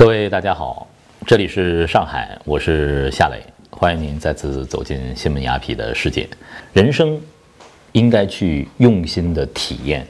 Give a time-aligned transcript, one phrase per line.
[0.00, 0.86] 各位大家好，
[1.26, 6.26] 这里是上海，我是夏磊，欢迎您再次走进新闻雅痞的世界。
[6.72, 7.20] 人生
[7.92, 10.06] 应该去用心的体验，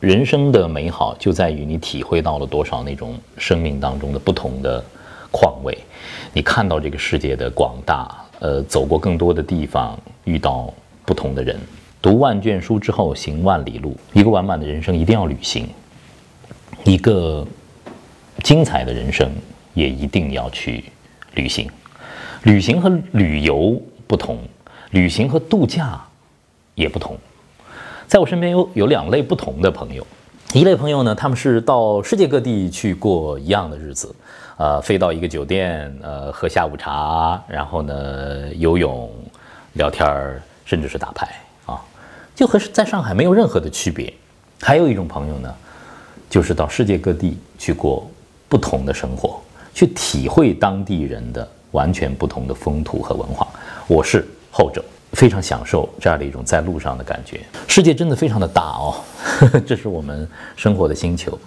[0.00, 4.84] 人生的美好就在于你体会到了多少那种生命当中的不同的
[5.30, 5.78] 况味，
[6.32, 10.74] 你看到这个世界的广大，呃，走过更多的地方，遇到
[11.04, 11.56] 不同的人。
[12.00, 13.96] 读万卷书之后，行万里路。
[14.12, 15.68] 一个完满的人生一定要旅行，
[16.82, 17.46] 一个
[18.42, 19.30] 精彩的人生
[19.74, 20.84] 也一定要去
[21.34, 21.70] 旅行。
[22.42, 24.38] 旅行和旅游不同，
[24.90, 26.00] 旅行和度假
[26.74, 27.16] 也不同。
[28.06, 30.06] 在我身边有有两类不同的朋友，
[30.52, 34.14] 一类朋友呢，他们是到世界各地去过一样的日子，
[34.58, 39.10] 呃，飞到一个酒店，呃，喝下午茶，然后呢，游泳、
[39.74, 41.28] 聊天儿，甚至是打牌
[41.64, 41.80] 啊。
[42.34, 44.12] 就和是在上海没有任何的区别。
[44.60, 45.54] 还有一种朋友呢，
[46.28, 48.10] 就是到世界各地去过
[48.52, 49.40] 不同的生活，
[49.72, 53.48] 去体会当地人的完全不同的风土和文化。
[53.88, 57.40] 我是后者，非常享受这样的一种在路上的感觉。
[57.66, 58.96] 世界真的非常的大哦，
[59.64, 61.38] 这是我们生活的星球。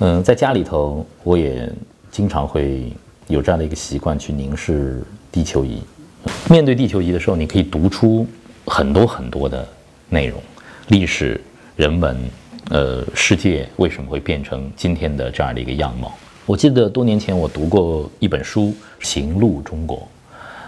[0.00, 1.70] 嗯，在家里头，我也
[2.10, 2.92] 经常会
[3.28, 5.80] 有这样的一个习惯，去凝视地球仪。
[6.50, 8.26] 面对地球仪的时候，你可以读出
[8.66, 9.64] 很多很多的。
[10.08, 10.42] 内容、
[10.88, 11.40] 历史、
[11.74, 12.14] 人文，
[12.68, 16.12] 呃，世界为什么会变成今天的这样的一个样貌？
[16.44, 18.62] 我记得多年前我读过一本书
[18.98, 19.98] 《行路中国》，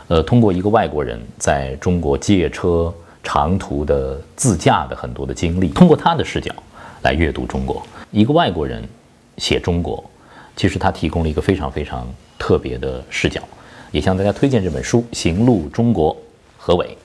[0.06, 2.94] 呃，通过一个外国人在中国借车
[3.24, 6.54] 长途的自驾的很多的经历，通过他的视角
[7.02, 7.84] 来阅读中国。
[8.12, 8.80] 一个外国人
[9.38, 10.02] 写中国，
[10.54, 12.06] 其实他提供了一个非常非常
[12.38, 13.42] 特别的视角，
[13.90, 16.14] 也向大家推荐这本书《行路中国》，
[16.56, 16.96] 何伟。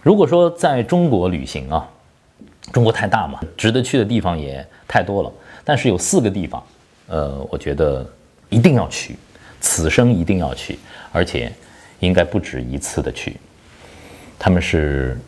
[0.00, 1.86] 如果说在中国旅行啊，
[2.72, 5.30] 中国太大嘛，值得去的地方也太多了。
[5.62, 6.60] 但是有四个地方，
[7.06, 8.06] 呃，我觉得
[8.48, 9.16] 一定要去，
[9.60, 10.78] 此生一定要去，
[11.12, 11.52] 而且
[12.00, 13.36] 应该不止一次的去。
[14.38, 15.18] 他们是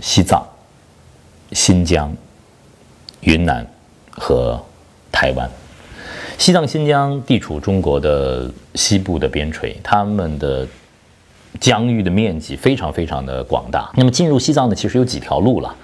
[0.00, 0.46] 西藏、
[1.52, 2.14] 新疆、
[3.20, 3.66] 云南
[4.10, 4.58] 和
[5.10, 5.48] 台湾。
[6.38, 10.66] 西藏、新疆地处中国的西部的边陲，他们的。
[11.58, 13.90] 疆域的面积非常非常的广大。
[13.96, 15.76] 那么进入西藏呢，其实有几条路了，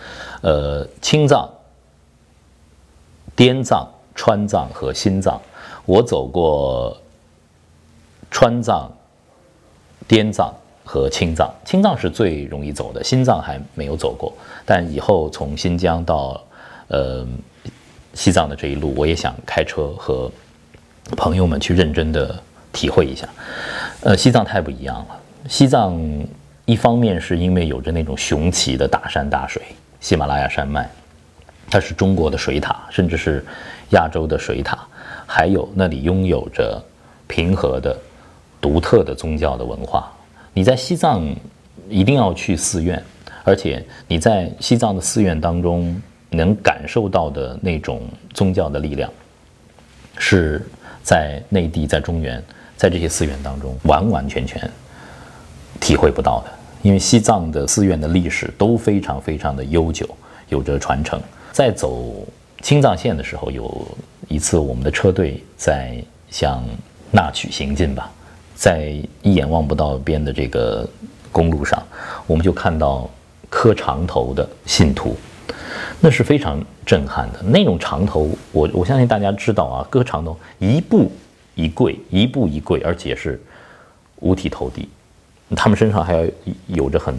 [0.42, 1.48] 呃，青藏、
[3.34, 5.40] 滇藏、川藏和新藏。
[5.84, 6.96] 我走过
[8.30, 8.90] 川藏、
[10.08, 10.52] 滇藏
[10.84, 11.52] 和青藏。
[11.64, 14.32] 青藏是最容易走的，新藏还没有走过。
[14.64, 16.40] 但以后从新疆到
[16.88, 17.26] 呃
[18.14, 20.30] 西藏的这一路，我也想开车和
[21.16, 22.34] 朋友们去认真的
[22.72, 23.28] 体会一下。
[24.00, 25.20] 呃，西藏太不一样了。
[25.48, 25.98] 西藏
[26.64, 29.62] 一方面是因为有着那种雄奇的大山大水，
[30.00, 30.88] 喜马拉雅山脉，
[31.74, 33.44] 它是中国的水塔，甚至是
[33.90, 34.78] 亚洲的水塔。
[35.26, 36.80] 还有那里拥有着
[37.26, 37.98] 平和的、
[38.60, 40.08] 独特的宗教的文化。
[40.52, 41.28] 你在西藏
[41.88, 43.02] 一定要去寺院，
[43.42, 48.02] 而且你在西藏的寺院当中能感受到的那种
[48.32, 49.10] 宗教的力量，
[50.16, 50.64] 是
[51.02, 52.40] 在内地、在中原、
[52.76, 54.70] 在这些寺院当中完完全全。
[55.80, 56.52] 体会不到的，
[56.82, 60.08] 因为西藏的寺院的历史都非常非常的悠久，
[60.48, 61.20] 有着传承。
[61.54, 62.26] 在走
[62.62, 63.86] 青藏线的时候，有
[64.26, 65.96] 一次我们的车队在
[66.28, 66.64] 向
[67.12, 68.10] 那曲行进吧，
[68.56, 68.92] 在
[69.22, 70.84] 一眼望不到边的这个
[71.30, 71.80] 公路上，
[72.26, 73.08] 我们就看到
[73.48, 75.16] 磕长头的信徒，
[76.00, 77.40] 那是非常震撼的。
[77.40, 81.08] 那种长头，我我相信大家知道啊，磕长头一步
[81.54, 83.40] 一跪，一步一跪，而且是
[84.16, 84.88] 五体投地。
[85.54, 86.26] 他们身上还要
[86.66, 87.14] 有着很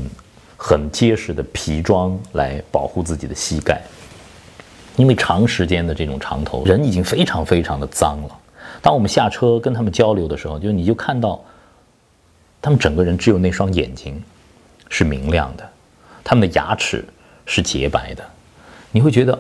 [0.58, 3.82] 很结实的皮装来保护自己的膝盖，
[4.98, 8.30] 因为长时间的这种长头，人已经非常非常的脏了。
[8.82, 11.40] 当我们下车跟他们交流的时候，就你就看到，
[12.62, 14.22] 他们整个人只有那双眼睛
[14.90, 15.64] 是明亮的，
[16.24, 17.06] 他们的牙齿
[17.46, 18.24] 是洁白的，
[18.92, 19.38] 你会觉得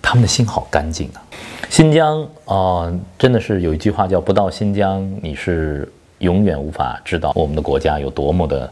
[0.00, 1.22] 他们的心好干净啊。
[1.68, 5.90] 新疆啊，真的是有一句话叫“不到新疆，你是”。
[6.18, 8.68] 永远无法知道我们的国家有多么的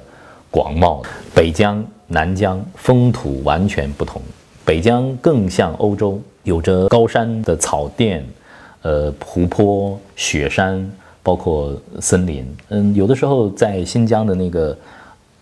[0.50, 1.00] 广袤。
[1.32, 4.20] 北疆、南疆风土完全不同，
[4.66, 8.22] 北疆更像欧洲，有着高山的草甸，
[8.82, 10.90] 呃，湖泊、雪山，
[11.22, 12.44] 包括森林。
[12.70, 14.76] 嗯，有的时候在新疆的那个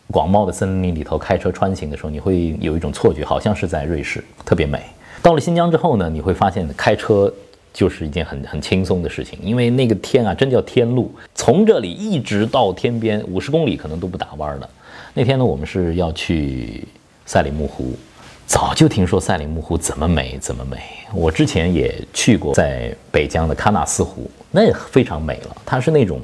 [0.08, 4.82] 广袤的森林里头开车穿行的时候，你会有一种错觉，好像是在瑞士，特别美。
[5.22, 7.32] 到了新疆之后呢，你会发现开车。
[7.72, 14.70] 就是一件很很轻松的事情，因为那个天啊，真叫天路，从这里一直到天边五十公里，可能都不打弯的。
[15.12, 16.86] 那天呢，我们是要去
[17.26, 17.92] 赛里木湖，
[18.46, 20.78] 早就听说赛里木湖怎么美怎么美。
[21.12, 25.56] 我之前也去过，在北疆的喀纳斯湖，那也非常美了。
[25.64, 26.20] 它是那种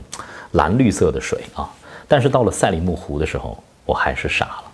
[0.52, 1.68] 蓝绿色的水啊。
[2.06, 3.56] 但是到了赛里木湖的时候，
[3.86, 4.64] 我还是傻了。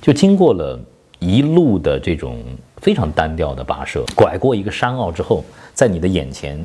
[0.00, 0.78] 就经过了
[1.18, 2.42] 一路的这种
[2.78, 5.44] 非常单调的跋涉，拐过一个山坳之后，
[5.74, 6.64] 在你的眼前，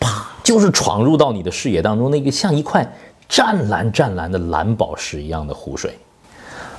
[0.00, 2.86] 啪，就是闯入到你的视野当中那个像一块
[3.28, 5.96] 湛蓝湛蓝的蓝宝石一样的湖水。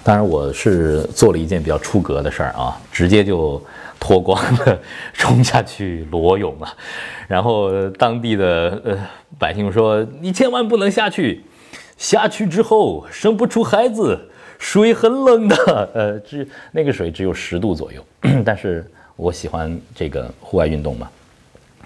[0.07, 3.61] 当然，我是做了一件比较出格的事儿啊，直接就
[3.99, 4.79] 脱光了
[5.11, 6.73] 冲下去裸泳了。
[7.27, 8.97] 然后当地的呃
[9.37, 11.43] 百姓说：“你千万不能下去，
[11.97, 14.17] 下去之后生不出孩子，
[14.57, 15.55] 水很冷的。”
[15.93, 18.01] 呃，只那个水只有十度左右，
[18.45, 21.09] 但是我喜欢这个户外运动嘛，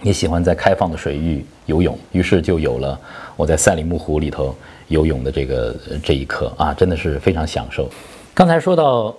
[0.04, 3.00] 也喜欢在开放的水域游泳，于是就有了
[3.36, 4.56] 我在赛里木湖里头
[4.90, 7.90] 游泳的这个这一刻啊，真的是非常享受。
[8.34, 9.14] 刚才说到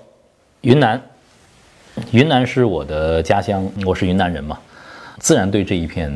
[0.62, 1.00] 云南，
[2.12, 4.58] 云南是我的家乡，我是云南人嘛，
[5.18, 6.10] 自然对这一片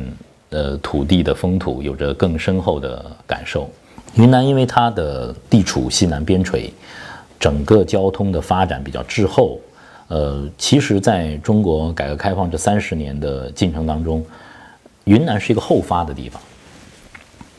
[0.49, 3.69] 呃土地的风土有着更深厚的感受。
[4.15, 6.71] 云南因为它的地处西南边陲，
[7.39, 9.59] 整个交通的发展比较滞后，
[10.07, 14.25] 呃，其实在中国改革开放这三十年的进程当中，
[15.03, 16.41] 云南是一个后发的地方。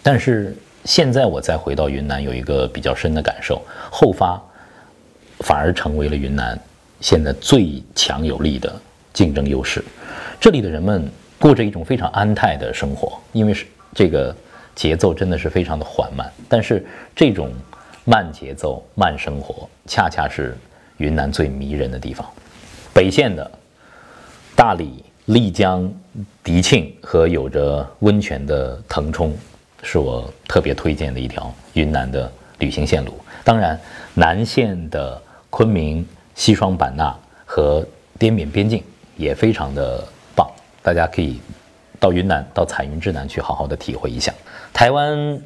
[0.03, 4.43] 但是现在我再回到云南，有一个比较深的感受，后发。
[5.41, 6.59] 反而成为了云南
[7.01, 8.75] 现在最强有力的
[9.13, 9.85] 竞争优势。
[10.41, 11.09] 这里的人们
[11.39, 14.35] 过着一种非常安泰的生活，因为是这个
[14.75, 16.29] 节奏真的是非常的缓慢。
[16.49, 17.53] 但是这种
[18.05, 20.57] 慢节奏、慢生活，恰恰是
[20.97, 22.29] 云南最迷人的地方。
[22.93, 23.49] 北线的
[24.57, 25.89] 大理、丽江、
[26.43, 29.33] 迪庆和有着温泉的腾冲，
[29.85, 33.13] 是我特别推荐的一条云南的旅行线路。
[33.45, 33.79] 当然，
[34.15, 35.23] 南线的。
[35.51, 37.17] 昆明、西双版纳
[37.47, 37.85] 和
[38.19, 38.83] 滇缅边境
[39.17, 40.05] 也非常的
[40.37, 40.49] 棒，
[40.83, 41.41] 大家可以
[41.99, 44.33] 到云南、到彩云之南去好好的体会一下。
[44.73, 45.41] 台湾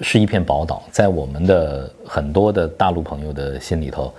[0.00, 4.12] 是一片宝岛，在我们的很多的大陆朋友的心里头，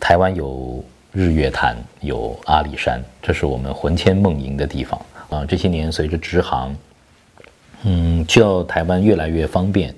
[0.00, 5.00] 台湾有日月潭，有阿里山，这是我们魂牵梦萦的地方
[5.30, 5.44] 啊。
[5.46, 6.76] 这些年随着直航，
[7.84, 9.94] 嗯，去到台湾越来越方便，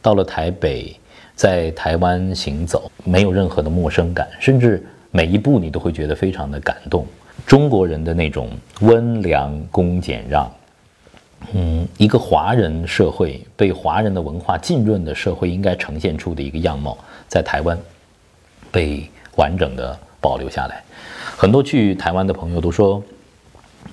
[0.00, 0.96] 到了台北。
[1.42, 4.80] 在台湾行走，没有任何的陌生感，甚至
[5.10, 7.04] 每一步你都会觉得非常的感动。
[7.44, 8.48] 中国人的那种
[8.82, 10.48] 温良恭俭让，
[11.52, 16.96] 嗯，一个华人社会被华人的文化浸润的社会应该呈现出的一个样貌，
[17.26, 17.76] 在台湾
[18.70, 20.80] 被完整的保留下来。
[21.36, 23.02] 很多去台湾的朋友都说，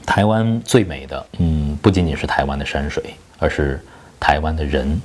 [0.05, 3.03] 台湾最美的，嗯，不仅仅是台湾的山水，
[3.39, 3.83] 而是
[4.19, 5.01] 台湾的人。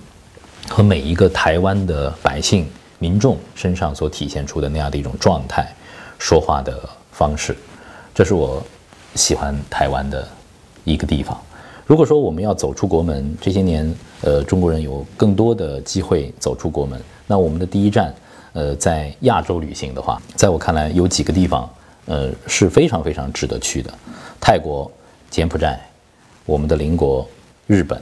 [0.69, 2.67] 和每一个台湾的百姓、
[2.99, 5.71] 民众身上所体现出的那样的一种状态、
[6.19, 7.57] 说话的方式，
[8.15, 8.63] 这是我
[9.15, 10.27] 喜欢台湾的
[10.85, 11.41] 一个地方。
[11.87, 18.15] 如果说我们要走出国门，这些年，呃，中国人有更多的机会走出国门，那我们的第一站，
[18.55, 21.69] 呃，在亚洲旅行的话，在我看来，有几个地方，
[22.07, 23.93] 呃，是非常非常值得去的：
[24.41, 24.91] 泰国、
[25.31, 25.79] 柬埔寨、
[26.47, 27.29] 我们的邻国
[27.67, 28.01] 日本，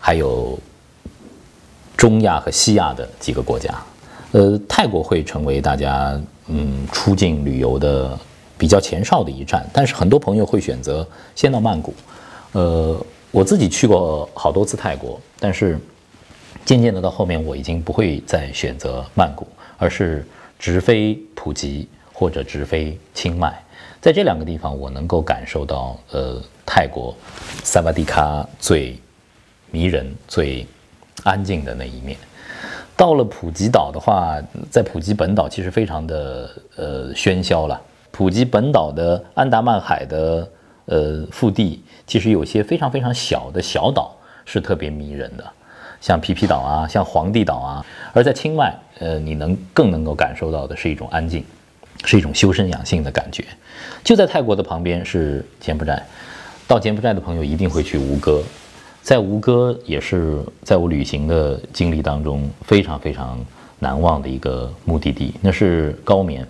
[0.00, 0.58] 还有。
[1.96, 3.74] 中亚和西亚的几个国家，
[4.32, 8.18] 呃，泰国会成为大家嗯出境旅游的
[8.58, 11.94] 比较前哨的一站，但是很多朋友会选择先到曼谷，
[12.52, 13.00] 呃，
[13.30, 15.78] 我自己去过好多次泰国，但是
[16.66, 19.46] 渐渐的到后面我已经不会再选择曼谷，
[19.78, 20.26] 而是
[20.58, 23.58] 直飞普吉或者直飞清迈，
[24.02, 27.14] 在这两个地方我能够感受到呃泰国
[27.64, 28.98] 萨瓦迪卡最
[29.70, 30.66] 迷人最。
[31.24, 32.16] 安静的那一面，
[32.96, 34.38] 到了普吉岛的话，
[34.70, 37.80] 在普吉本岛其实非常的呃喧嚣了。
[38.10, 40.48] 普吉本岛的安达曼海的
[40.86, 45.44] 呃腹地，其实有些非常非常小的小岛是特别迷人的，
[46.00, 47.84] 像皮皮岛啊，像皇帝岛啊。
[48.12, 51.44] 而在清迈，呃，你能更能够感受到的是一种安静，
[52.04, 53.44] 是一种修身养性的感觉。
[54.02, 56.02] 就在泰国的旁边是柬埔寨，
[56.66, 58.40] 到柬埔寨的朋友一定会去吴哥。
[59.06, 63.38] 在吴哥也是在我旅行的经历当中非常非常
[63.78, 66.44] 难忘的一个目的地，那是高棉，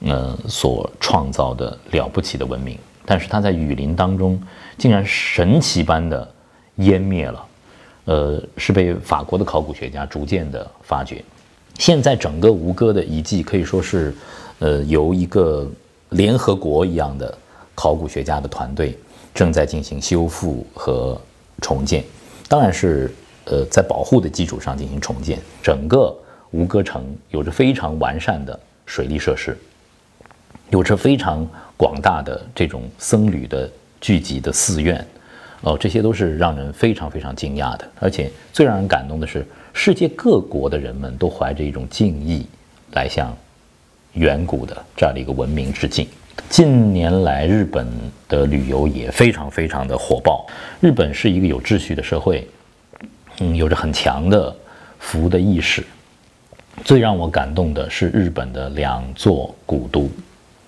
[0.00, 4.38] 呃所创造的了不起的文明，但是它在雨林当中
[4.76, 6.30] 竟然神奇般的
[6.76, 7.46] 湮灭了，
[8.04, 11.24] 呃是被法国的考古学家逐渐的发掘，
[11.78, 14.14] 现在整个吴哥的遗迹可以说是，
[14.58, 15.66] 呃由一个
[16.10, 17.38] 联合国一样的
[17.74, 18.94] 考古学家的团队
[19.32, 21.18] 正在进行修复和。
[21.60, 22.04] 重建，
[22.48, 23.12] 当然是
[23.44, 25.38] 呃在保护的基础上进行重建。
[25.62, 26.14] 整个
[26.50, 29.56] 吴哥城有着非常完善的水利设施，
[30.70, 31.46] 有着非常
[31.76, 33.70] 广大的这种僧侣的
[34.00, 35.04] 聚集的寺院，
[35.62, 37.88] 哦，这些都是让人非常非常惊讶的。
[37.98, 42.46] 而且最让人感动的是，世界各国的人们都怀着一种敬意
[42.92, 43.36] 来向
[44.16, 46.06] 远古的这样的一个文明致敬。
[46.50, 47.88] 近年来，日本
[48.28, 50.46] 的旅游也非常非常的火爆。
[50.80, 52.46] 日本是一个有秩序的社会，
[53.38, 54.54] 嗯，有着很强的
[54.98, 55.82] 服务的意识。
[56.84, 60.10] 最让我感动的是日本的两座古都。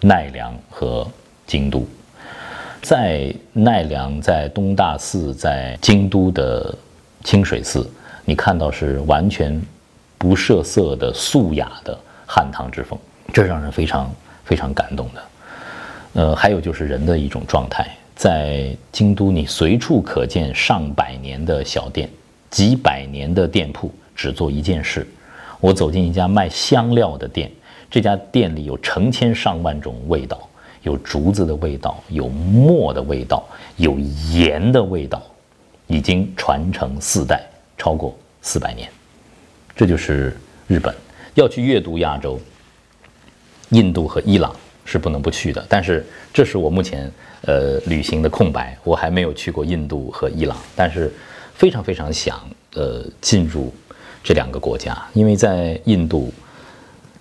[0.00, 1.04] 奈良和
[1.44, 1.84] 京都，
[2.80, 6.72] 在奈良，在东大寺，在京都的
[7.24, 7.84] 清水寺，
[8.24, 9.60] 你看到是完全
[10.16, 12.96] 不设色的素雅的汉唐之风，
[13.32, 14.12] 这让人非常
[14.44, 15.22] 非常感动的。
[16.14, 22.08] 呃，还有就是人的一种状态，在京都，你随处可见上百年的小店，
[22.50, 25.06] 几百年的店铺，只做一件事。
[25.60, 27.50] 我走进一家卖香料的店。
[27.90, 30.46] 这家店里有成千上万种味道，
[30.82, 33.42] 有竹子的味道，有墨的味道，
[33.76, 35.22] 有盐的味道，
[35.86, 37.42] 已经传承四代，
[37.78, 38.90] 超过四百年。
[39.74, 40.94] 这就是日本。
[41.34, 42.38] 要去阅读亚洲，
[43.70, 45.64] 印度和伊朗是不能不去的。
[45.68, 47.10] 但是这是我目前
[47.42, 51.12] 呃旅行的空白，我还没有去过印度和伊朗，但是
[51.54, 52.40] 非常非常想
[52.74, 53.72] 呃进入
[54.22, 56.32] 这两个国家，因为在印度。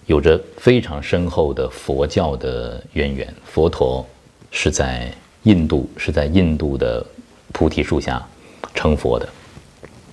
[0.05, 4.07] 有着非常深厚的佛教的渊源，佛陀
[4.51, 5.11] 是在
[5.43, 7.05] 印度，是在印度的
[7.51, 8.25] 菩提树下
[8.73, 9.27] 成佛的。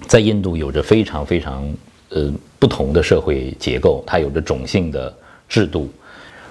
[0.09, 1.73] 在印度有着非常非常
[2.09, 5.17] 呃不同的社会结构，它有着种姓的
[5.49, 5.89] 制度。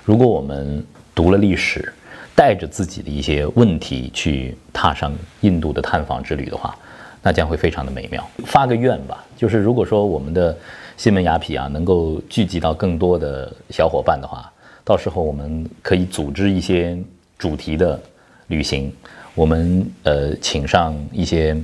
[0.04, 1.94] 如果我们读了历史，
[2.36, 6.76] 带着自己的一些问题去踏上印度的探访之旅的话，
[7.22, 8.28] 那将会非常的美妙。
[8.46, 10.56] 发个愿吧，就是如果说我们的。
[10.96, 14.50] 新门雅痞啊，能够聚集到更多的小伙伴的话，
[14.86, 16.96] 到时候我们可以组织一些
[17.36, 18.00] 主题的
[18.46, 18.94] 旅行。
[19.34, 21.58] 我们呃，请上一些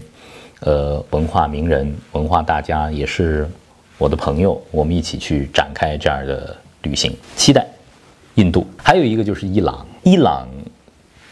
[0.61, 3.47] 呃文化名人、文化大家，也是
[3.99, 7.15] 我的朋友，我们一起去展开这样的旅行。
[7.35, 7.67] 期待
[8.39, 9.85] 印度，还有一个就是伊朗。
[10.01, 10.47] 伊朗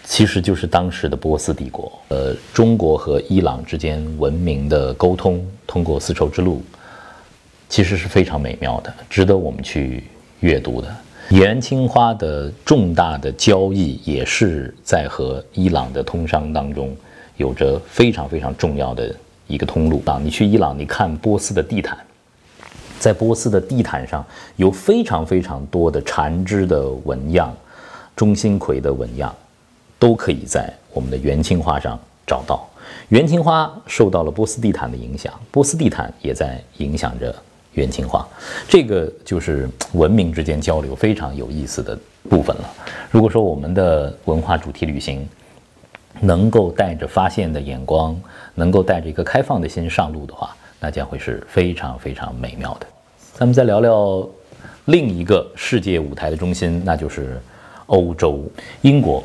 [0.03, 1.89] 其实就是当时的波斯帝国。
[2.09, 6.61] 呃，中国和伊朗之间文明的沟通，通过丝绸之路。
[7.69, 10.03] 其实是非常美妙的，值得我们去
[10.41, 10.87] 阅读的。
[11.29, 16.95] 元青花的重大的交易也是在和伊朗的通商当中
[17.35, 19.13] 有着非常非常重要的
[19.47, 20.19] 一个通路啊！
[20.21, 21.97] 你去伊朗，你看波斯的地毯，
[22.99, 24.25] 在波斯的地毯上
[24.55, 27.55] 有非常非常多的缠枝的纹样、
[28.15, 29.33] 中心葵的纹样，
[29.99, 32.67] 都可以在我们的元青花上找到。
[33.09, 37.35] 元青花受到了波斯地毯的影响，波斯地毯也在影响着。
[37.73, 38.27] 元青花，
[38.67, 41.95] 这个就是文明之间交流非常有意思的
[42.27, 42.63] 部分了。
[43.11, 45.29] 如果说我们的文化主题旅行
[46.19, 48.19] 能够带着发现的眼光，
[48.55, 52.87] 能够带着一个开放的心上路的话，那将会是非常非常美妙的。
[53.33, 54.27] 咱们再聊聊
[54.85, 57.41] 另一个世界舞台的中心，那就是
[57.87, 58.43] 欧洲。
[58.81, 59.23] 英国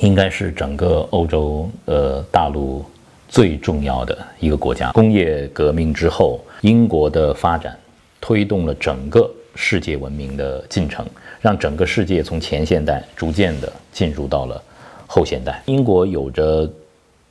[0.00, 2.84] 应该是整个欧洲呃大陆
[3.28, 4.92] 最重要的一个国家。
[4.92, 6.40] 工业革命之后。
[6.62, 7.78] 英国的发展
[8.18, 11.06] 推动了整个世界文明的进程，
[11.40, 14.60] 让整个世界从前现代逐渐的进入到了
[15.06, 15.62] 后现代。
[15.66, 16.68] 英国有着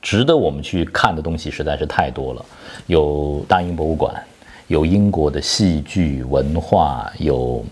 [0.06, 2.46] 值得我们去看的东西实在是太多了，
[2.86, 4.14] 有大英博物馆，
[4.68, 7.64] 有英国的戏剧文化，有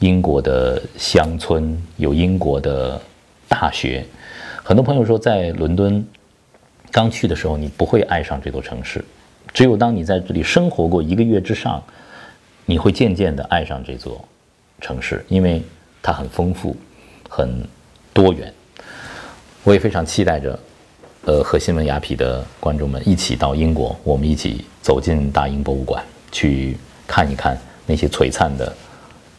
[0.00, 3.00] 英国的乡村，有英国的
[3.48, 4.04] 大学。
[4.62, 6.06] 很多朋友说，在伦敦
[6.90, 9.02] 刚去的时候，你不会爱上这座城市。
[9.54, 11.82] 只有当你在这里生活过一个月之上，
[12.66, 14.22] 你会渐渐的爱上这座
[14.82, 15.62] 城市，因为
[16.02, 16.76] 它很丰富，
[17.30, 17.66] 很
[18.12, 18.52] 多元。
[19.64, 20.58] 我也非常期待着，
[21.24, 28.74] 呃，和新闻雅痞的观众们一起到英国，我们一起走进大英博物馆，去看一看那些璀璨的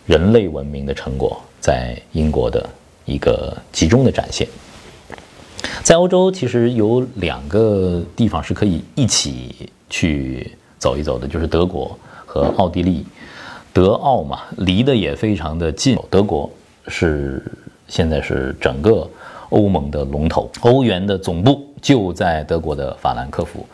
[0.05, 2.67] 人类文明的成果在英国的
[3.05, 4.47] 一个集中的展现。
[5.83, 9.69] 在欧洲，其实有两个地方是可以一起。
[9.91, 13.03] 去走一走的，就是德国和奥地利，
[13.73, 15.97] 德奥嘛，离得也非常的近。
[16.11, 16.47] 德国
[16.87, 17.43] 是
[17.87, 19.09] 现在是整个
[19.49, 23.65] 欧盟的龙头，欧元的总部就在德国的法兰克福，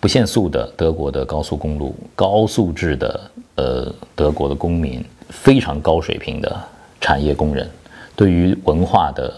[0.00, 3.20] 不限速的德国的高速公路，高素质的
[3.56, 6.56] 呃德国的公民，非常高水平的
[7.00, 7.68] 产业工人，
[8.14, 9.32] 对于文化的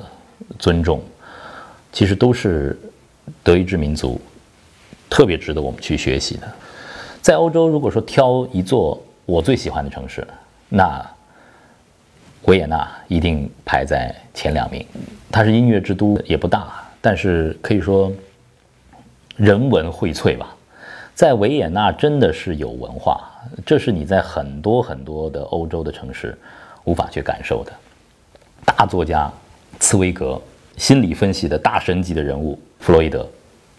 [0.58, 1.02] 尊重，
[1.92, 2.78] 其实都是
[3.42, 4.20] 德意志民族。
[5.12, 6.46] 特别值得我们去学习的，
[7.20, 8.96] 在欧洲，如果说挑一座
[9.26, 10.24] 我最喜欢的城市，
[10.68, 11.04] 那
[12.50, 14.84] 维也纳一定排在前两名。
[15.30, 16.66] 它是音乐之都，也不大，
[17.00, 18.12] 但是可以说
[19.36, 20.52] 人文荟萃吧。
[21.14, 23.30] 在维也纳真的是有文化，
[23.64, 26.36] 这是你在很多很多的欧洲的城市
[26.82, 27.72] 无法去感受的。
[28.64, 29.30] 大作家
[29.78, 30.40] 茨威格，
[30.76, 33.24] 心理分析的大神级的人物弗洛伊德，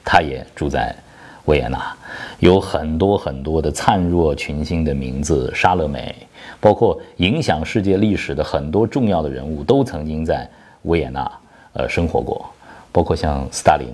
[0.06, 0.96] 他也住在
[1.45, 1.95] 维也纳。
[2.39, 6.15] 有很多很多的灿若群星的名字，沙勒美，
[6.60, 10.50] 包括影响世界历史的很多重要的人物，都曾经在
[10.83, 11.31] 维也纳
[11.74, 12.45] 呃生活过，
[12.91, 13.88] 包括像斯大林，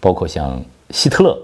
[0.00, 1.38] 包括像希特勒，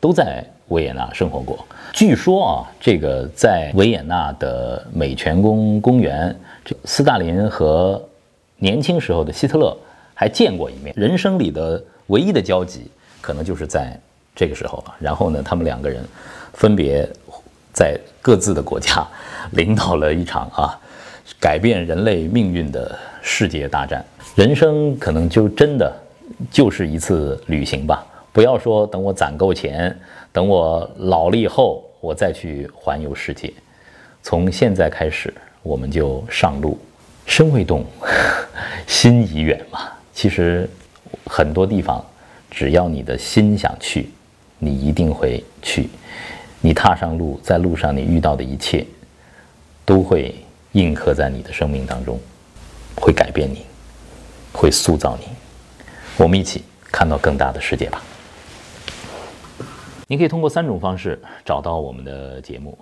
[0.00, 1.58] 都在维也纳生活过。
[1.92, 8.00] 据说啊，这个在维也纳的美泉宫公园，这斯大林和
[8.58, 9.76] 年轻时候的希特勒
[10.14, 12.90] 还见过一面，人生里的唯一的交集，
[13.22, 13.98] 可能就是在
[14.34, 14.94] 这个时候了。
[14.98, 16.04] 然后呢，他们两个人
[16.54, 17.08] 分别
[17.72, 19.06] 在各自的国家
[19.52, 20.78] 领导了一场啊
[21.38, 24.04] 改变人类命运的世界大战。
[24.34, 25.92] 人生可能就真的
[26.50, 28.06] 就是一次旅行吧。
[28.32, 29.94] 不要说等我攒够钱，
[30.32, 33.52] 等我老了以后我再去环游世界。
[34.22, 36.78] 从现在开始，我们就上路。
[37.26, 37.84] 身未动，
[38.86, 39.88] 心已远嘛。
[40.12, 40.68] 其实
[41.26, 42.04] 很多地方，
[42.50, 44.10] 只要你的心想去，
[44.60, 45.90] 你一定会去。
[46.60, 48.86] 你踏上路，在路上你遇到的一切，
[49.84, 50.32] 都会
[50.72, 52.16] 印刻在你的生命当中，
[52.94, 53.66] 会改变你，
[54.52, 55.26] 会塑造你。
[56.16, 56.62] 我们一起
[56.92, 58.00] 看到更大的世界吧。
[60.06, 62.78] 您可以通过三种方式找到我们的节目。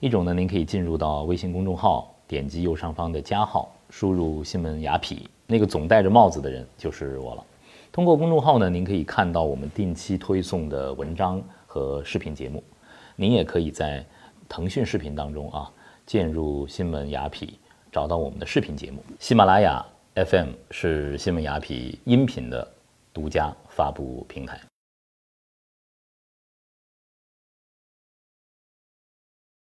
[0.00, 2.10] 一种呢，您可以进入到微信公众号。
[2.26, 7.44] 点击右上方的加号，输入“新闻雅痞”，那个总戴着帽子的人就是我了。
[7.94, 12.60] 通过公众号呢，您可以看到我们定期推送的文章和视频节目。
[13.14, 14.04] 您也可以在
[14.48, 15.70] 腾讯视频当中啊，
[16.04, 17.48] 进入“新闻雅痞”，
[17.92, 18.98] 找到我们的视频节目。
[19.20, 19.86] 喜马拉雅
[20.16, 22.68] FM 是新闻雅痞音频的
[23.12, 24.60] 独家发布平台。